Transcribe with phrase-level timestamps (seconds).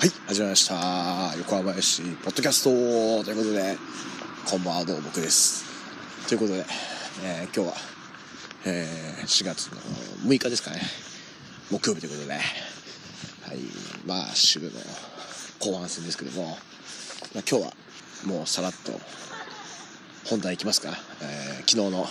[0.00, 1.36] はい始まりました。
[1.36, 2.70] 横浜市ポッドキャスト
[3.22, 3.76] ということで
[4.50, 5.62] こんばんはどうも僕です。
[6.26, 6.64] ということで、
[7.22, 7.74] えー、今日は、
[8.64, 9.76] えー、4月の
[10.26, 10.80] 6日ですかね。
[11.70, 12.40] 木曜日ということではい
[14.06, 14.70] まあ週の
[15.58, 16.56] 後半戦ですけども、まあ、
[17.34, 17.72] 今日は
[18.24, 18.92] もうさらっと
[20.30, 20.88] 本題いきますか、
[21.20, 22.06] えー、昨日の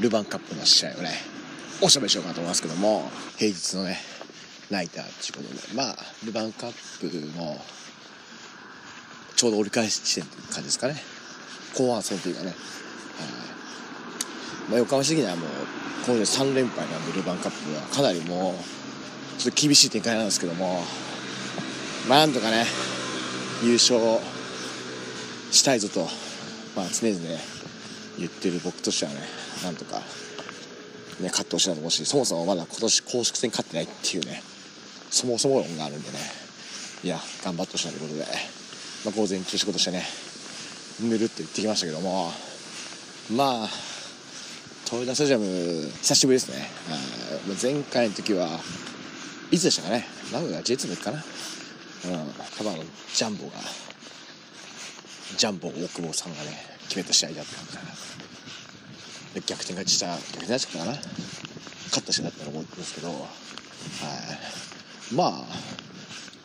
[0.00, 1.12] ルヴァンカップの試合をね
[1.80, 3.08] おしゃべりしようかなと思いますけども
[3.38, 4.15] 平日のね
[4.70, 7.56] ナイターっていうことでまあルヴァンカップの
[9.36, 10.96] ちょうど折り返し地点という感じですかね。
[11.76, 12.56] 後半戦というかね、はい。
[14.70, 15.50] まあ、横浜市的にはもう
[16.06, 20.82] 今度3連敗なんでルヴァンカップはかなりもうちょっと厳しい展開なんですけども。
[22.08, 22.64] まあなんとかね
[23.64, 23.98] 優勝
[25.50, 26.08] したいぞと、
[26.76, 27.38] まあ、常々ね
[28.18, 29.18] 言ってる僕としてはね
[29.64, 30.00] なんとか
[31.20, 34.42] ね、勝ってほしいなと思うしそもそもまだ今年公式戦勝ってないっていうね。
[35.10, 36.18] そもそも論があるんでね。
[37.04, 38.38] いや頑張ってほしいなということで、
[39.04, 40.02] まあ、午前中仕事してね。
[41.00, 42.32] ぬるって言ってきましたけども。
[43.34, 43.68] まあ
[44.84, 46.68] 豊田スタジアム久しぶりですね。
[47.60, 48.48] 前回の時は
[49.50, 50.06] いつでしたかね。
[50.32, 51.18] 名古屋 J2 の時かな。
[51.18, 51.24] うん
[52.56, 52.74] 多分
[53.14, 53.52] ジャンボが
[55.36, 56.50] ジャンボ大久保さんがね
[56.88, 57.80] 決めた試合だったんだ
[59.44, 60.92] 逆転勝ちした逆転勝ちかな。
[60.92, 63.18] 勝った試合だったら思うんですけどはい。
[65.14, 65.44] まあ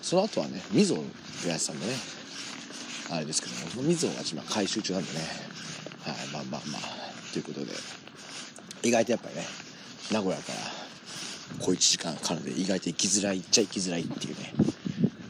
[0.02, 0.96] その後はねみぞ
[1.48, 1.94] やってたんでね
[3.12, 5.20] あれですけどもみぞが今回収中なんでね。
[6.04, 6.82] はいまあまあまあ。
[7.32, 7.72] ということで
[8.84, 9.44] 意外とやっぱりね
[10.12, 10.60] 名古屋から
[11.60, 14.54] 小1時間かかるんで意外と行きづらい行っちゃ行きづらいっていうね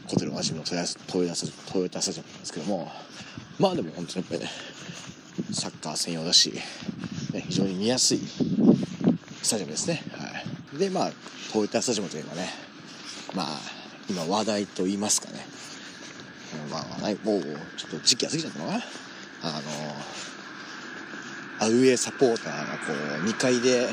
[0.08, 2.90] ことでおなじみのトヨタスタジアムなんですけども
[3.58, 4.50] まあでも本当にやっぱりね
[5.52, 6.52] サッカー専用だし、
[7.32, 8.18] ね、非常に見やすい
[9.42, 10.02] スタジアムですね。
[10.12, 10.28] は
[10.74, 11.12] い、でまあ
[11.52, 12.48] トヨタスタジアムといえばね
[13.34, 13.46] まあ
[14.08, 15.46] 今話題と言いますかね、
[16.70, 17.42] まあ、話題もう
[17.76, 18.84] ちょっと時期が過ぎちゃったのかな。
[19.44, 19.60] あの
[21.60, 23.88] アウェーサポーターがこう2階で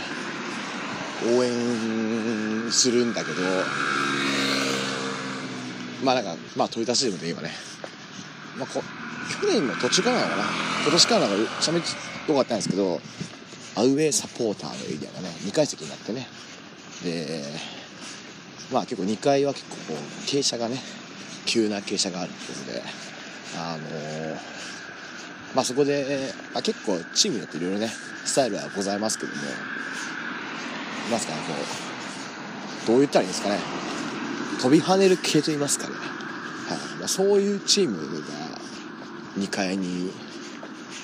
[1.37, 3.41] 応援するんだけど
[6.03, 7.51] まあなんかまあトヨタスタジアムで言えばね、
[8.57, 8.81] まあ、こ
[9.41, 10.43] 去年の途中からなのかな。
[10.83, 13.01] 今年からなんかめちゃめちゃ良かったんですけど
[13.75, 16.27] アウェーサポーターのエリアがね2階席になってね。
[17.03, 17.43] で
[18.71, 20.81] まあ結構2階は結構こう傾斜がね
[21.45, 22.83] 急な傾斜があるってことで
[23.57, 24.35] あのー、
[25.55, 27.89] まあそこで、まあ、結構チームによっていろいろね
[28.25, 29.41] スタイルはございますけども
[31.09, 31.53] なんすかねこ
[32.83, 33.59] うどう言ったらいいんですかね
[34.61, 36.99] 飛び跳ねる系と言いますかね、はい。
[36.99, 38.03] まあ、そういうチームが
[39.37, 40.11] 2階に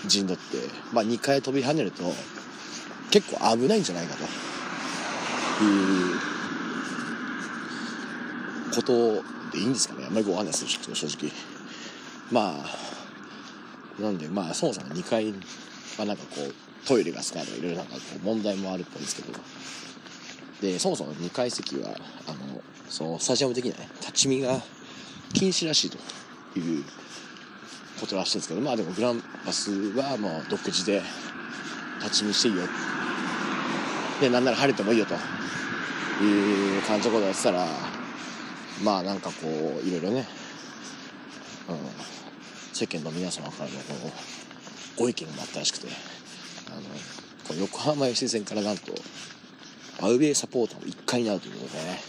[0.06, 0.58] 陣取って、
[0.94, 2.04] まあ、2階飛び跳ねると
[3.12, 4.24] 結構危ないんじゃないかと。
[5.64, 6.35] いう
[8.76, 10.06] ことでいいんですかね。
[10.06, 11.32] あんまりごわかんないです正直。
[12.32, 12.64] ま
[14.00, 15.34] あなんでまあそもそも2階
[15.98, 19.40] はなんかこうトイレが少ないとかいろいろなんかこう問題もあるっぽいですけど。
[20.62, 21.90] でそもそも2階席は
[22.28, 24.62] あのそのスタジアム的にはね立ち見が
[25.34, 25.98] 禁止らしいと
[26.58, 26.84] いう
[28.00, 31.02] ことらしいんですけどまあでもグランパスはもう独自で
[32.00, 32.62] 立ち見していいよ。
[34.22, 35.14] でなんなら晴れてもいいよと
[36.24, 37.68] いう感じのことをやってたら
[38.84, 39.48] まあなんかこ
[39.84, 40.28] ういろいろね、
[41.70, 41.78] うん、
[42.74, 44.12] 世間の皆様からのこ
[44.98, 45.88] うご意見もあったらしくて。
[46.68, 46.82] あの
[47.48, 48.92] この横浜 FC 戦からなんと
[50.02, 52.00] アウェーサポーターも1回になるということでね。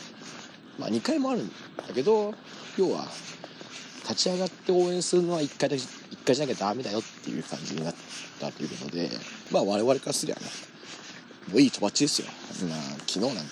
[0.78, 1.54] まあ2回もあるんだ
[1.94, 2.34] けど
[2.76, 3.06] 要は
[4.02, 7.94] 立ち上がって応援するのは1回だけ1回じゃなきゃダメだよっていう感じになっ
[8.40, 9.08] たということで
[9.50, 10.42] まあ我々からすりゃね
[11.50, 12.28] もういいとばっちですよ、
[12.68, 13.42] まあ、昨日なんか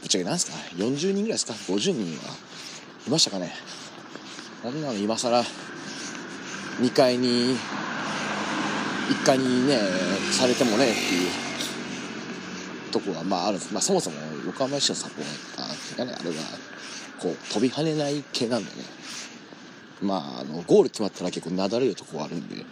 [0.00, 2.34] ぶっちゃけなんですか？40人ぐらいですか？50人は。
[3.06, 3.52] いましたかね？
[4.62, 4.94] こんなの？
[4.94, 5.42] 今更
[6.80, 7.56] 2階に
[9.08, 9.78] 1階にね
[10.32, 11.30] されてもねっていう
[12.92, 14.16] とこがまああるんです、まあ、そもそも
[14.46, 16.36] 横浜市のサポーターっていうかねあれは
[17.20, 18.76] こう飛び跳ねない系なんでね。
[20.00, 22.64] まああのゴール決まったら結構なだれるとこがあるんで。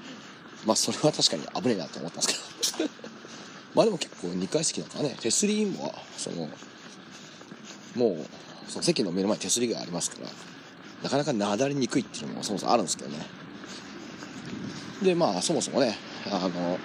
[0.65, 2.33] まあそれは確かに危ねえなと思ったんで
[2.63, 2.91] すけど。
[3.75, 6.49] まあでも結構2階席なんかね手すりもその
[7.97, 10.29] もうその席の目の前に手すりがありますから
[11.03, 13.19] なかなかなだれにくいっていうのもそもそもあるんですけどね。
[15.03, 15.97] でまあそもそもね
[16.31, 16.79] あの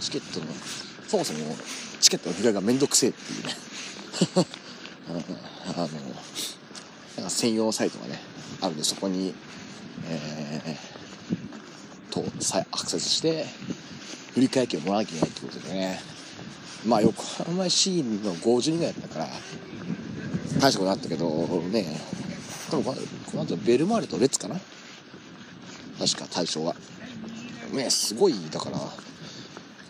[0.00, 0.46] チケットの
[1.08, 1.56] そもそも
[2.00, 3.54] チケットの拾いがめんどくせえっていうね。
[5.08, 5.88] あの
[7.16, 8.20] なんか専用サイトがね
[8.60, 9.34] あるんでそこに
[10.06, 12.24] えー、と
[12.60, 13.46] アクセスして
[14.34, 16.00] 振り替え券をもらわなきゃいけないってことでね。
[16.86, 19.28] まあ横浜市の50人ぐらいだったから
[20.60, 21.26] 大したことあったけど
[21.70, 22.00] ね
[22.70, 22.94] 多分こ
[23.36, 24.56] の後ベルマーレとレッツかな？
[25.98, 26.74] 確か対象は。
[27.72, 28.82] ねすごいだからあ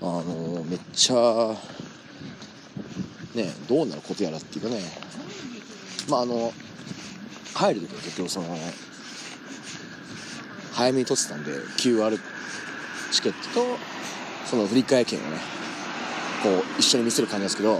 [0.02, 1.54] のめっちゃ
[3.34, 4.80] ねどうなることやらっていうかね。
[6.08, 6.52] まああの
[7.54, 8.58] 入る時は結局その
[10.72, 12.18] 早めに取ってたんで QR
[13.12, 13.78] チケットと
[14.44, 15.38] その振り替え券をね
[16.42, 17.78] こう一緒に見せる感じなんですけど、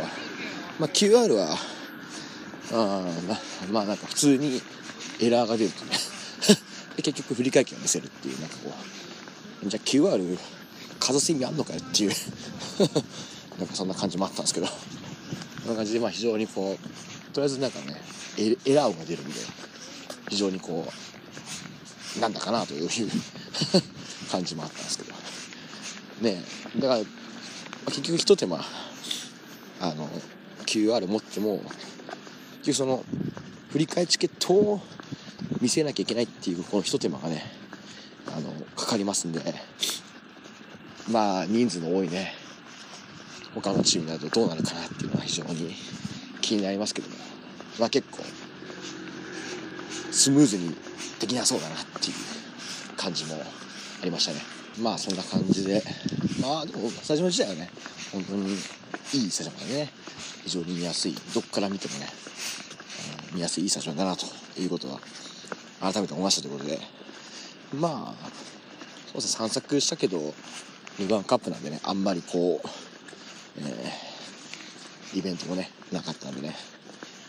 [0.78, 1.56] まあ、QR は
[2.74, 3.02] あ
[3.70, 4.60] まあなんか普通に
[5.20, 5.92] エラーが出るとね。
[6.96, 8.72] で結局振り替え券を見せるっていうなんかこ
[9.64, 10.38] うじゃあ QR
[11.00, 12.12] かざす意味あんのかよっていう。
[13.58, 14.66] なんかそんな感じもあったんですけど。
[14.66, 14.72] こ
[15.66, 18.00] んな感じでまあ非常にこうとりあえずなんかね
[18.36, 19.34] エエラー音が出るんで
[20.28, 20.92] 非常にこ
[22.16, 22.90] うなんだかなという
[24.30, 25.14] 感じもあったんですけど。
[26.20, 26.44] ね
[26.76, 27.00] だから
[27.86, 28.64] 結局ひと手間
[29.80, 30.08] あの
[30.66, 31.62] QR 持っても
[32.64, 33.04] 結局その
[33.72, 34.80] 振り替えチケットを
[35.60, 37.42] 見せなきゃいけないっていうこのひと手間がね
[38.26, 39.40] あのかかりますんで
[41.10, 42.32] まあ人数の多いね
[43.54, 45.74] 他のチームになるとどうなるかなっていうのは非常に
[46.40, 47.16] 気になりますけども
[47.78, 48.22] まあ結構
[50.10, 50.74] スムーズに
[51.20, 54.40] できなそうだなっていう感じもありましたね。
[54.80, 55.82] まあそんな感じで。
[56.40, 57.70] まあでもスタジアム自体はね
[58.12, 58.56] 本当に
[59.14, 59.90] いいスタジアムでね。
[60.44, 61.14] 非常に見やすい。
[61.34, 62.08] どっから見てもね、
[63.32, 64.26] 見やすいいいスタジアムだなと
[64.60, 64.98] いうことは
[65.80, 66.80] 改めて思いましたということで。
[67.74, 68.30] まあ
[69.06, 70.18] そうですね散策したけど
[70.98, 72.68] 2番カップなんでねあんまりこう、
[73.58, 76.54] えー、イベントもねなかったんでね。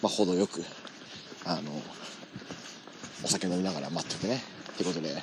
[0.01, 0.63] まあ程よく
[1.45, 1.71] あの
[3.23, 4.41] お酒飲みながら待っててね。
[4.73, 5.15] ってことで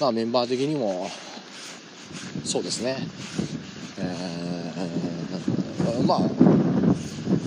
[0.00, 1.10] まあメンバー的にも
[2.44, 2.96] そうですね。
[3.98, 4.27] えー、
[6.08, 6.20] まあ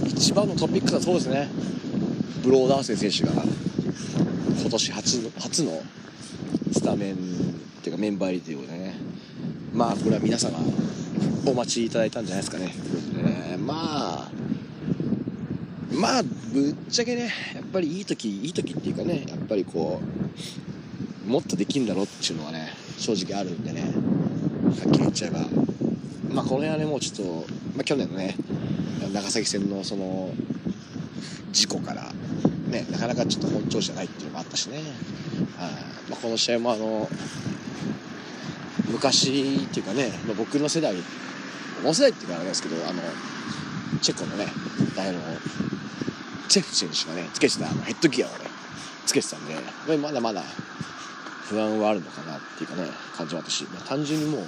[0.06, 1.50] 一番のトピックはそうですね。
[2.44, 3.44] ブローダーセン選手が
[4.62, 5.82] 今年初の初の
[6.72, 7.18] スタメンっ
[7.82, 8.94] ていうかメンバー入りということでね。
[9.74, 10.60] まあこれは皆様
[11.48, 12.68] お待ちいただいたんじゃないですかね。
[12.70, 13.58] ということでね。
[13.58, 13.74] ま
[14.28, 14.32] あ
[15.92, 20.00] まあぶっちゃけねやっぱりいい時いい時っていうかねやっぱりこ
[21.26, 23.82] うもっとできるんだろうっていうのはね正直あるんでね。
[23.82, 23.88] は
[24.88, 25.40] っきり言っちゃえば。
[26.32, 28.36] まあこの辺はねもうちょっと、まあ、去年のね
[29.14, 30.34] 長崎戦のその
[31.52, 32.12] 事故から
[32.68, 34.82] ねなかなかちょっと本調子じゃないっていうのもあったしね。
[35.60, 35.70] あ、
[36.10, 37.10] まあ、この試合もあの
[38.90, 40.94] 昔っていうかねま僕の世代
[41.84, 43.02] の世代っていうかあれですけどあの
[44.02, 44.46] チェコのね
[44.98, 45.20] あの
[46.48, 48.36] チェフ選手がねつけてたあのヘッドギアをね
[49.06, 50.44] つけてたんでまだまだ
[51.46, 54.48] 不安はあるのかなっていうかね感じはあったし、まあ、単純にもう、ね、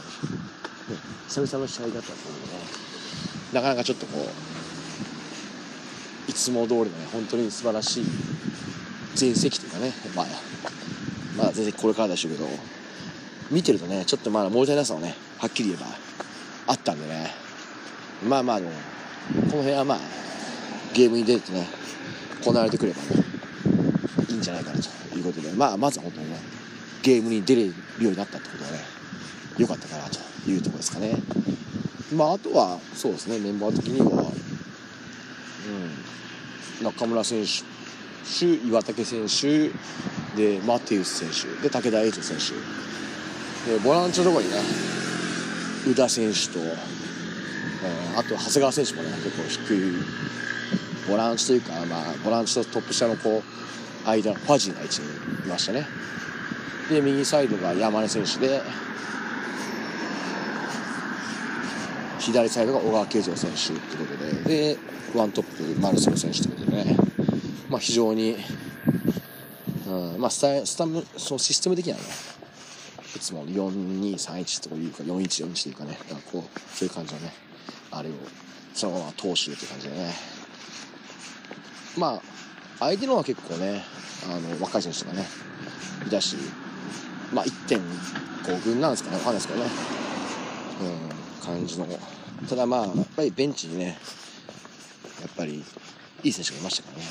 [1.27, 2.83] 久々の試合だったんでね
[3.53, 4.52] なかなかちょっとこう
[6.33, 8.05] いつも通りのね本当に素晴らしい
[9.13, 10.25] 全席というかねまあ
[11.37, 12.47] まだ全然これからでしょうけど
[13.51, 15.85] 見てるとねちょっとまだ物足りなさはねはっきり言えば
[16.67, 17.29] あったんでね
[18.27, 18.71] まあまあでも
[19.51, 19.99] この辺はまあ
[20.95, 21.67] ゲームに出てね
[22.43, 23.23] こなれてくればね
[24.29, 26.37] いいんじゃないかなということでまあまずは本当にね
[27.03, 28.79] ゲームに出れるようになったってことはね
[29.59, 31.15] 良かったかなというところですかね。
[32.15, 34.23] まああとはそうですねメンバー的には
[36.79, 36.85] うん。
[36.85, 39.69] 中村選手岩竹選手
[40.35, 42.53] でマテウス選手で武田栄翔選手。
[43.71, 44.57] でボランチのところにね
[45.87, 49.93] 宇田選手と、えー、あと長谷川選手もね結構低い
[51.07, 53.43] ボランチというか、まあ、ボランチとトップ下のこ
[54.05, 55.11] う間ファジーな位置にい
[55.47, 55.85] ましたね。
[56.89, 58.61] で右サイドが山根選手で
[62.23, 64.77] 左サイドが小川慶三選手ということでで
[65.13, 66.97] ワントップマルセル選手ということでね、
[67.69, 68.37] まあ、非常に、
[69.87, 72.03] うんまあ、スタスタムそのシステム的にはね
[73.15, 77.33] いつも4231というか4141というかねかこうそういう感じのね
[77.91, 78.13] あれを
[78.73, 80.13] そのまま通してるって感じでね。
[81.97, 82.21] まあ
[82.79, 83.83] 相手の方は結構ね
[84.27, 85.27] あの若い選手がね
[86.07, 86.37] いたし
[87.31, 89.69] まあ1.5軍なんですかね分かんないですけどね。
[91.07, 91.12] うん。
[91.45, 91.87] 感じの。
[92.49, 93.97] ただまあやっぱりベンチにね
[95.21, 95.63] やっぱり
[96.23, 97.03] いい選手がいましたからね。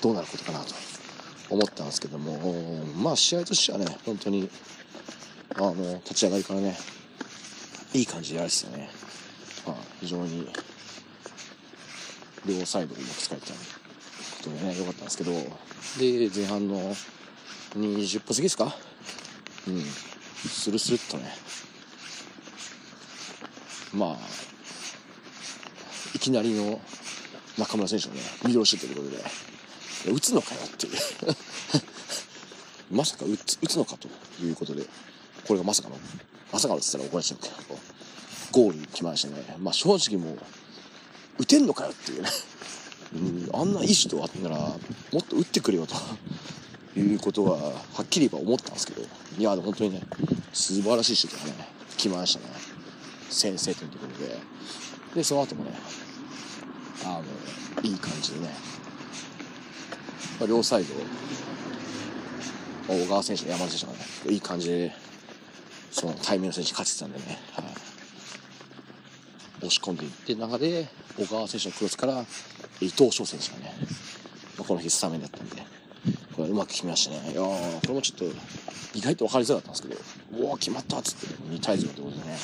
[0.00, 0.74] どうなることかなと。
[1.48, 2.84] 思ったんですけども。
[2.96, 4.50] まあ試合としてはね本当に
[5.54, 6.76] あの立ち上がりからね
[7.94, 8.90] いい感じでやられてたね、
[9.66, 10.48] まあ、非常に
[12.44, 13.54] 両サイドうまく使えたこ
[14.42, 15.32] とでね良かったんですけど。
[15.98, 16.94] で前半の
[17.74, 18.74] 20分過ぎですか？
[19.68, 19.82] うん。
[20.46, 21.24] スルスルっとね
[23.96, 24.16] まあ
[26.14, 26.80] いきなりの
[27.58, 30.92] 中村選手のねミドルシュートということで打つのかよっていう
[32.90, 34.08] まさか打つ打つのかと
[34.42, 34.84] いうことで、
[35.46, 35.96] これがまさかの、
[36.52, 37.54] まさかのって言ったら怒られちゃうけど、
[38.52, 39.56] ゴールに来ましたね。
[39.58, 40.38] まあ正直もう、
[41.38, 42.30] 打てんのかよっていうね。
[43.14, 44.78] うん、あんな意思とあったら、も
[45.18, 45.96] っと打ってくれよと。
[46.98, 49.02] いうことは、はっきり言えば思ったんですけど、
[49.38, 50.02] いや、本当にね、
[50.52, 52.75] 素晴らしいシュートがね、来ましたね。
[53.28, 54.38] 先制点ということで。
[55.14, 55.70] で、その後もね、
[57.04, 58.50] あの、いい感じでね、
[60.38, 60.94] まあ両サイド、
[62.88, 64.92] 小川選手、山田選手がね、いい感じで、
[65.90, 67.64] その対面の選手勝ってたんでね、はい、
[69.58, 72.24] 押し込んでいって中で、小川選手のクロスから
[72.80, 73.74] 伊藤翔選手がね、
[74.58, 75.62] まあ、この日スタメンだったんで、
[76.34, 77.32] これうまく決めましたね。
[77.32, 78.24] いやこれもちょっと
[78.94, 79.88] 意外と分かりづらかったんですけ
[80.34, 82.36] ど、おお、決まったっつって2対0ということでね、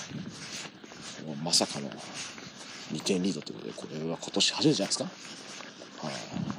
[1.43, 1.91] まさかの
[2.93, 5.05] 2点リードということで、これは今年初めてじゃないですか？
[6.07, 6.15] はい、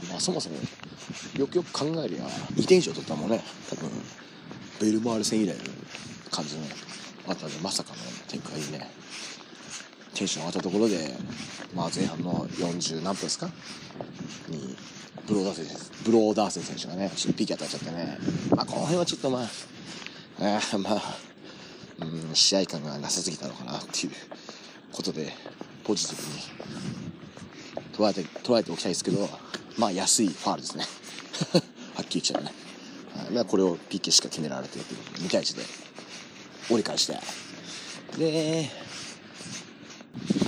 [0.09, 0.55] まあ、そもそも
[1.37, 2.23] よくよく考えりゃ
[2.55, 3.41] 2点以上取ったもんね。
[3.69, 3.89] 多分
[4.81, 5.55] ベルマール戦以来の
[6.31, 6.63] 感じの
[7.27, 7.95] あったんでまさかの
[8.27, 8.89] 展開にね。
[10.13, 11.15] テンション上がったところで、
[11.73, 13.49] まあ、前半の40何分ですか？
[14.47, 14.75] に
[15.25, 15.65] ブローダーセン
[16.05, 18.17] ブローダーセン選手がねちょっとピーキ当たっちゃってね、
[18.55, 19.47] まあ、この辺はちょっとまあ、
[20.39, 21.15] え、まあ、
[22.01, 24.13] うん、試合感がなさすぎたのかなっていう。
[24.93, 25.33] ことで
[25.83, 29.27] ポジティブに捉えて捉えておきたいですけど
[29.77, 30.85] まあ安いファールですね。
[31.95, 32.51] はっきり言っちゃうね、
[33.31, 35.63] まあ、これを PK しか決められてるという2対1で
[36.69, 37.19] 折り返して。
[38.17, 38.69] で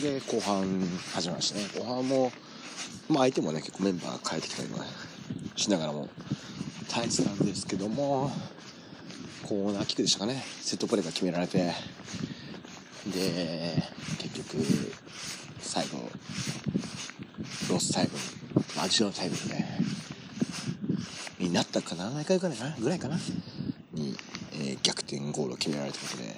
[0.02, 1.68] で後半始まりましたね。
[1.80, 2.32] 後半も
[3.10, 4.78] まあ相手もね結構メンバー変えてきたりも
[5.56, 6.08] しながらも
[6.88, 8.32] 耐えてたんですけども
[9.44, 10.44] コーナーキックでしたかね。
[10.62, 11.74] セットプレーが決められて
[13.12, 13.84] で
[14.20, 14.64] 結局
[15.60, 16.10] 最後
[17.70, 18.12] ロスタイム
[18.80, 19.80] アディショナルタイムね
[21.40, 23.18] になったかな何回ぐらいかなぐらいかな
[23.94, 24.16] に、
[24.54, 26.36] えー、逆転ゴールを決められたことで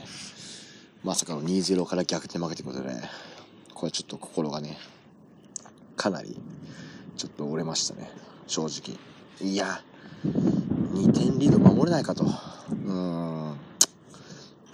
[1.04, 2.90] まさかの2-0から逆転負けということで、
[3.74, 4.78] これちょっと心がね
[5.96, 6.38] かなり
[7.16, 8.12] ちょっと折れましたね
[8.48, 8.98] 正直。
[9.40, 9.82] いや
[10.26, 12.26] 2点リード守れないかと。
[12.26, 13.27] うん。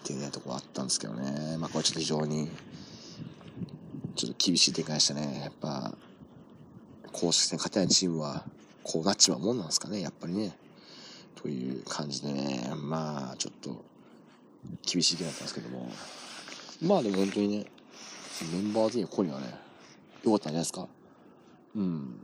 [0.03, 2.49] っていうねとこあったんですけどねまあこれちょっと非常に
[4.15, 5.95] ちょっと厳しい展開でしたねやっぱ
[7.13, 8.43] 公式戦勝てないチームは
[8.83, 10.51] こうなっちまうもんなんですかね、やっぱりね。
[11.35, 13.83] という感じでね、まあちょっと
[14.85, 15.89] 厳しい気だったんですけども。
[16.81, 17.65] まあでも本当にね、
[18.51, 19.55] メンバー全員ここにはね、
[20.23, 20.87] 良かったんじゃないですか。
[21.75, 22.19] うん。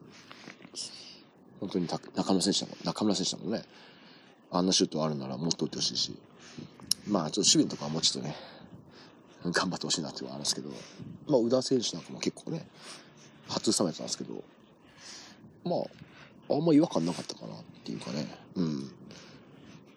[1.59, 3.63] 本当に中村選手だもん、中村選手だもんね。
[4.51, 6.17] あんなシュートあるならもっと打ってほしいし。
[7.07, 8.35] まあちょっと守備のとこはもうちょっとね、
[9.45, 10.69] 頑張ってほしいなっていうのはあるんですけど、
[11.27, 12.67] まあ宇田選手なんかも結構ね、
[13.47, 14.43] 初スタメンたんですけど、
[15.63, 15.77] ま
[16.49, 18.27] あ、あんま違和感なかったかなっていうかね。
[18.55, 18.91] うん。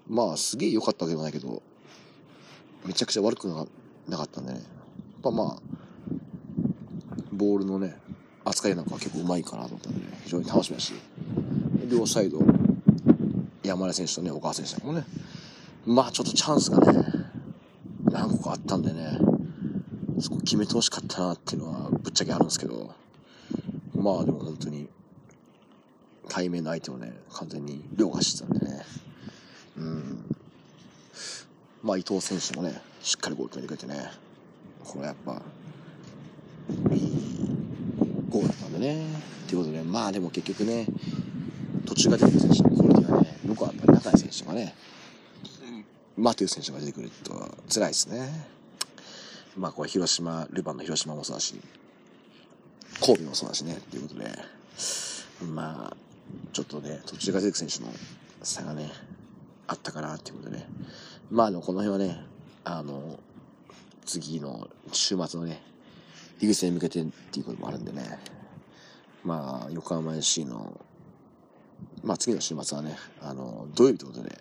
[0.09, 1.63] まあ、すげえ良かったわけではないけど、
[2.85, 3.49] めちゃくちゃ悪く
[4.09, 4.59] なかったんでね。
[4.59, 5.63] やっぱまあ、
[7.33, 7.97] ボールのね、
[8.45, 10.95] 扱いなんかは結構うまいかなと思ったんで、ね、非常に楽しみだし、
[11.91, 12.41] 両サイド、
[13.63, 15.05] 山根選手とね、小川選手もね、
[15.87, 17.05] まあちょっとチャンスがね、
[18.05, 19.19] 何個かあったんでね、
[20.21, 22.95] そこ決めてほしかったなっていうのはぶっちゃけあるんですけど、
[23.95, 24.89] まあでも本当に、
[26.29, 28.83] 対面の相手をね、完全に凌駕してたんでね。
[29.77, 30.37] うん。
[31.83, 34.11] まあ、伊藤選手もね、しっかりゴール決めてくれてね、
[34.85, 35.43] これやっぱ、
[36.93, 37.13] いい
[38.31, 39.05] ゴールだったんでね。
[39.49, 40.87] ということで、まあでも結局ね、
[41.87, 44.75] 途中が出てくる選手のクオリティがね、僕はやっぱり中井選手がね、
[46.17, 47.33] マテウ選手が出てくると
[47.73, 48.47] 辛いですね。
[49.57, 51.61] まあこれ広島、ルヴァンの広島もそうだし、
[53.01, 54.31] 神戸もそうだしね、っていうことで、
[55.47, 55.97] まあ、
[56.53, 57.93] ちょっとね、途中から出てく選手の
[58.43, 58.91] 差がね、
[59.67, 60.69] あったかなっていうことでね。
[61.31, 62.25] まあでもこの辺はね、
[62.65, 63.19] あの、
[64.05, 65.63] 次の週末のね、
[66.41, 68.19] リグ戦に向けてっていうこともあるんでね、
[69.25, 70.81] まあ、横浜 FC の、
[72.03, 74.39] まあ次の週末はね、あの、土曜日ということで、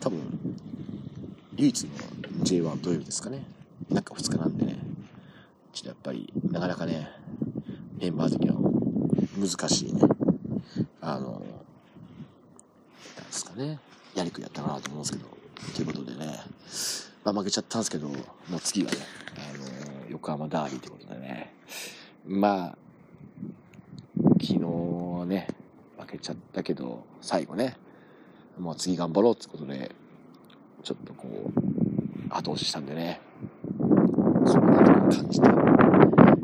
[0.00, 0.56] 多分、
[1.58, 1.90] 唯一の
[2.44, 3.42] J1 土曜日ですかね。
[3.90, 4.78] なんか2日なんでね、
[5.72, 7.10] ちょっとやっぱり、なかなかね、
[8.00, 8.56] メンバー的には
[9.36, 10.02] 難しいね、
[11.00, 13.80] あの、なんですかね、
[14.14, 15.26] やりくやったかなと思うんですけど、
[15.74, 16.40] ということでね、
[17.24, 18.98] まあ負けちゃったんですけど、もう次はね、
[19.36, 21.54] あの、横浜ダービーということでね、
[22.24, 22.78] まあ、
[24.40, 25.48] 昨日ね、
[25.98, 27.76] 負けちゃったけど、最後ね、
[28.60, 29.90] もう次頑張ろうってことで、
[30.82, 31.60] ちょっとこう、
[32.30, 33.20] 後押ししたんでね、
[34.46, 35.56] そんなとこ感じて、頑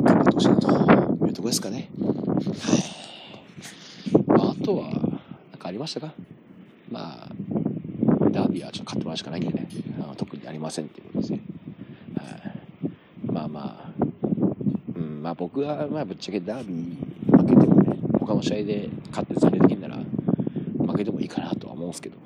[0.04, 1.88] 張ってほしいなというとこですかね。
[1.98, 2.76] は
[4.60, 4.64] い。
[4.64, 4.88] とは、
[5.52, 6.14] 何かありましたか？
[6.90, 7.28] まあ、
[8.30, 9.68] ダービーはちょっと勝ってもらうしかないんでね、
[10.00, 11.40] あ特にありませんっていうことですね。
[12.16, 12.52] はい、
[13.30, 13.92] まあまあ、
[14.96, 19.98] うん、まあ僕は、まあぶっちゃけダービー負けてもね、他の試合で勝って残念できるなら、
[20.78, 22.16] 負けてもいいかなとは思うんですけど、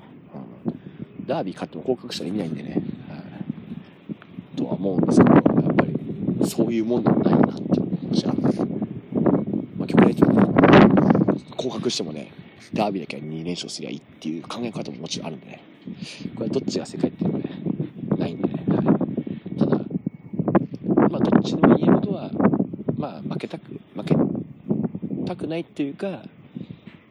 [1.28, 5.42] ダービー勝っても降格したら意味ないんでね、はい、とは思うんですけど、やっ
[5.74, 7.66] ぱりそういうもんでもないなっていう、
[8.12, 8.32] じゃあ、
[9.76, 10.26] まあ極力
[11.54, 12.32] 降格してもね、
[12.72, 15.60] ダービーだけは2連勝すりゃいいっていう考え方ももちろんあるんでね。
[16.34, 17.50] これはどっちが正解っていうのはね、
[18.16, 18.64] ないんでね。
[18.68, 19.76] はい、ただ、
[21.10, 22.30] まあどっちでも言えることは、
[22.96, 24.16] まあ負けたく、負け
[25.26, 26.22] たくないっていうか、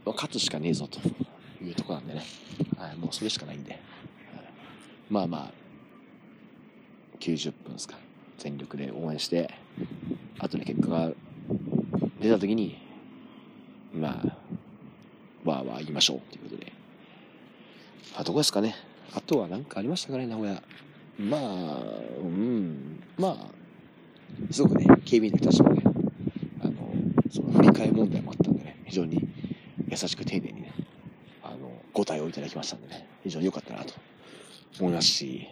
[0.07, 0.99] 勝つしかねえぞと
[1.63, 2.23] いうとこなんでね。
[2.77, 3.79] はい、もうそれしかないんで。
[5.09, 5.51] まあまあ、
[7.19, 7.95] 90分ですか。
[8.37, 9.49] 全力で応援して、
[10.37, 11.11] 後で結果が
[12.21, 12.77] 出た時に、
[13.93, 14.21] ま
[15.45, 16.73] あ、わーわー言いましょうということで。
[18.17, 18.75] あ、どこですかね。
[19.13, 20.61] あとは何かありましたかね、名古屋。
[21.17, 21.41] まあ、
[22.21, 25.83] うん、まあ、すごくね、警備員の人たちもね、
[26.61, 26.73] あの、
[27.31, 29.25] その振り替え問題もあったんでね、非常に
[29.87, 30.73] 優しく丁寧にね、
[31.43, 33.93] あの、ご対応いただきましたんでね、非常に良かったなと
[34.79, 35.47] 思いますし、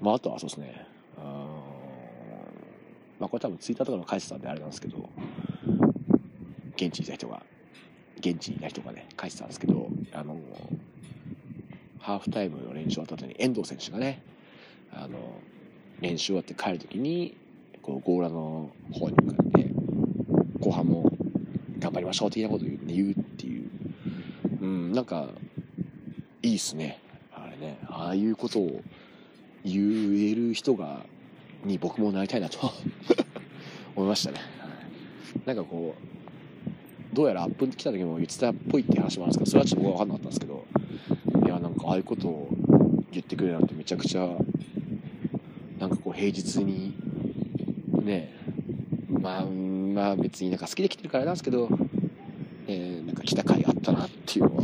[0.00, 0.86] まあ、あとはそうですね、
[1.18, 1.46] あ
[3.18, 5.08] まあ、これ多分ツイッターとかの返してたんであれなんですけど、
[6.76, 7.42] 現地にいた人が
[8.24, 10.36] 現地にいた人がね、書いてたんですけど、あの、
[11.98, 14.22] ハーフタイムの練習終わった後に遠藤選手がね、
[14.92, 15.18] あの、
[16.00, 17.36] 練習終わって帰る時に、
[17.82, 19.70] こう、ゴーラの方に向かって、
[20.60, 21.12] 後半も
[21.78, 23.70] 頑張りましょう的なことを言う言うっていう、
[24.62, 25.28] うん、なんか、
[26.40, 27.00] いいっすね。
[27.64, 28.82] あれね、ああいうことを
[29.64, 31.00] 言える人が、
[31.64, 32.72] に僕もなりたいなと
[33.96, 34.38] 思いましたね。
[35.46, 35.94] なんかこ
[37.12, 42.48] う、どうやらアップ来た時も言ってたっぽいって話もあるんですけど、それはちょっと僕は分かんなかったんですけど、いや、なんかああいうことを
[43.12, 44.28] 言ってくれるなんてめちゃくちゃ、
[45.78, 46.94] なんかこう平日に、
[48.02, 48.30] ね、
[49.08, 51.68] まあ、まあ別になんか好きで来てるからなんですけど、
[52.66, 54.62] えー、なんか来た甲斐あったなっていうのは、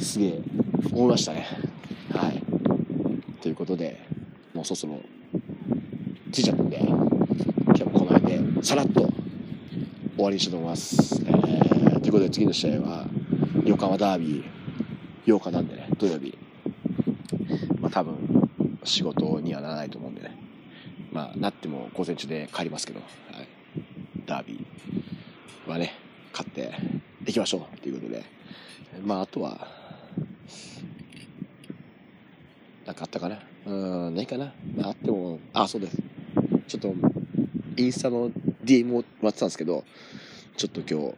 [0.00, 0.40] すげえ
[0.92, 1.65] 思いましたね。
[3.46, 4.04] ということで、
[4.54, 5.00] もうそろそろ
[6.32, 11.22] 着いちゃったんで、今日もこの辺でさらっと終わりにしたいと思います。
[11.24, 13.06] えーということで次の試合は
[13.64, 16.36] 横浜ダービー8日なんでね土曜日。
[17.80, 18.50] まあ多分
[18.82, 20.36] 仕事にはならないと思うんでね。
[21.12, 23.06] まあなっても午前中で帰りますけど、は
[23.42, 23.48] い、
[24.26, 25.94] ダービーはね
[26.32, 26.74] 勝って
[27.24, 28.24] いきましょうということで。
[29.04, 29.75] まああとは
[32.86, 35.96] なかったかなうんないかなあってもあそうです
[36.68, 36.94] ちょっと
[37.76, 38.30] インスタの
[38.64, 39.84] DM をもらってたんですけど
[40.56, 41.16] ちょっと今日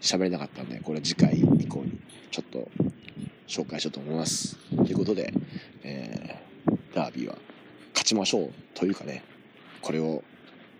[0.00, 1.98] 喋れなかったんで、これ次回以降に
[2.30, 2.68] ちょっと
[3.46, 4.56] 紹介しようと思います。
[4.76, 5.32] ということで、
[5.82, 7.36] えー、ダービーは
[7.92, 9.22] 勝ちましょうというかね、
[9.82, 10.22] これを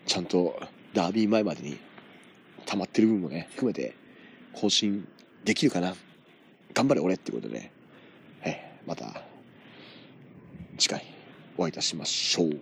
[0.06, 0.58] ちゃんと
[0.94, 1.78] ダービー前までに
[2.66, 3.94] 溜まってる分もね、含めて
[4.52, 5.06] 更新
[5.44, 5.94] できるかな。
[6.74, 7.70] 頑張れ俺ってことで、
[8.42, 9.22] えー、また
[10.78, 11.04] 次回
[11.56, 12.58] お会いいたしましょう。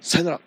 [0.00, 0.40] さよなら